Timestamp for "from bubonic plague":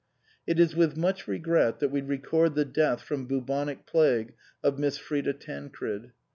3.03-4.33